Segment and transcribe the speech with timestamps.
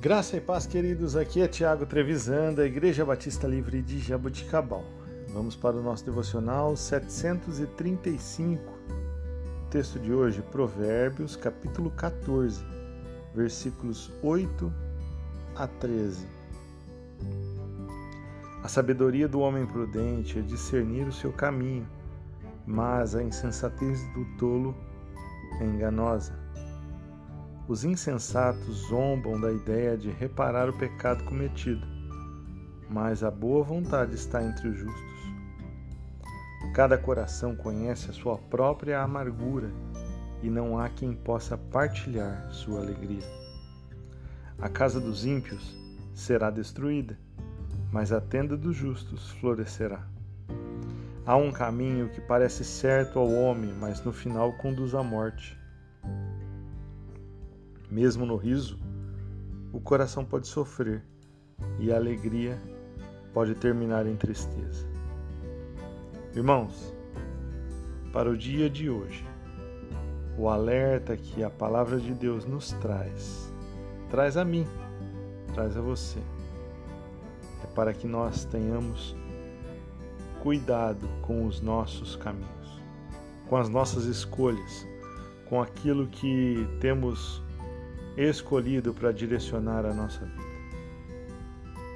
[0.00, 1.14] Graça e paz, queridos.
[1.14, 4.82] Aqui é Tiago Trevisan, da Igreja Batista Livre de Jaboticabal.
[5.28, 8.62] Vamos para o nosso devocional 735.
[8.62, 12.64] O texto de hoje, Provérbios, capítulo 14,
[13.34, 14.72] versículos 8
[15.54, 16.26] a 13.
[18.62, 21.86] A sabedoria do homem prudente é discernir o seu caminho,
[22.66, 24.74] mas a insensatez do tolo
[25.60, 26.39] é enganosa.
[27.70, 31.86] Os insensatos zombam da ideia de reparar o pecado cometido,
[32.88, 35.20] mas a boa vontade está entre os justos.
[36.74, 39.70] Cada coração conhece a sua própria amargura
[40.42, 43.22] e não há quem possa partilhar sua alegria.
[44.58, 45.78] A casa dos ímpios
[46.12, 47.16] será destruída,
[47.92, 50.04] mas a tenda dos justos florescerá.
[51.24, 55.59] Há um caminho que parece certo ao homem, mas no final conduz à morte.
[57.90, 58.78] Mesmo no riso,
[59.72, 61.04] o coração pode sofrer
[61.78, 62.56] e a alegria
[63.34, 64.86] pode terminar em tristeza.
[66.34, 66.94] Irmãos,
[68.12, 69.26] para o dia de hoje,
[70.38, 73.52] o alerta que a palavra de Deus nos traz,
[74.08, 74.66] traz a mim,
[75.52, 76.20] traz a você,
[77.64, 79.16] é para que nós tenhamos
[80.40, 82.80] cuidado com os nossos caminhos,
[83.48, 84.86] com as nossas escolhas,
[85.48, 87.42] com aquilo que temos
[88.28, 90.50] escolhido para direcionar a nossa vida.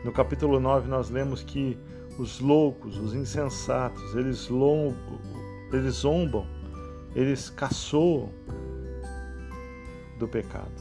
[0.05, 1.79] No capítulo 9, nós lemos que
[2.19, 5.19] os loucos, os insensatos, eles, lombam,
[5.73, 6.47] eles zombam,
[7.15, 8.31] eles caçoam
[10.19, 10.73] do pecado.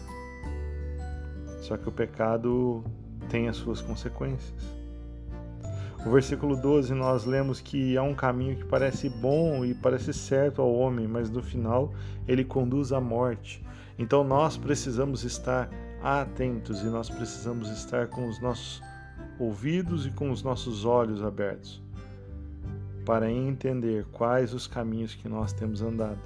[1.62, 2.84] Só que o pecado
[3.30, 4.73] tem as suas consequências.
[6.06, 10.62] No versículo 12, nós lemos que há um caminho que parece bom e parece certo
[10.62, 11.94] ao homem, mas no final
[12.28, 13.64] ele conduz à morte.
[13.98, 15.70] Então nós precisamos estar
[16.02, 18.82] atentos e nós precisamos estar com os nossos
[19.40, 21.82] ouvidos e com os nossos olhos abertos
[23.06, 26.20] para entender quais os caminhos que nós temos andado,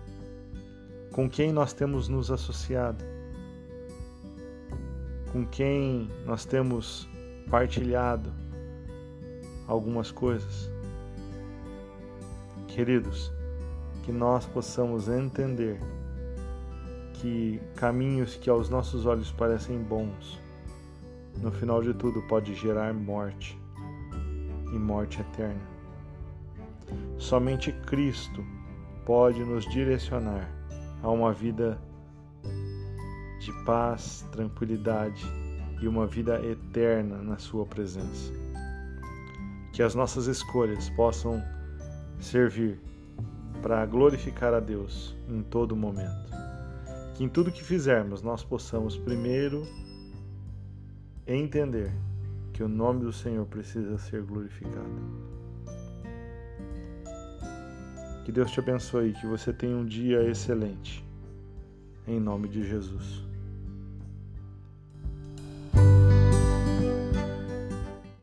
[1.11, 3.03] com quem nós temos nos associado,
[5.31, 7.07] com quem nós temos
[7.49, 8.31] partilhado
[9.67, 10.71] algumas coisas.
[12.67, 13.31] Queridos,
[14.03, 15.79] que nós possamos entender
[17.15, 20.39] que caminhos que aos nossos olhos parecem bons,
[21.41, 23.59] no final de tudo pode gerar morte
[24.73, 25.61] e morte eterna.
[27.17, 28.45] Somente Cristo
[29.05, 30.49] pode nos direcionar
[31.01, 31.79] a uma vida
[33.39, 35.25] de paz, tranquilidade
[35.81, 38.46] e uma vida eterna na Sua presença
[39.77, 41.39] que as nossas escolhas possam
[42.19, 42.79] servir
[43.61, 46.31] para glorificar a Deus em todo momento.
[47.13, 49.67] Que em tudo que fizermos nós possamos primeiro
[51.27, 51.91] entender
[52.53, 54.99] que o nome do Senhor precisa ser glorificado.
[58.25, 61.05] Que Deus te abençoe, que você tenha um dia excelente.
[62.07, 63.27] Em nome de Jesus.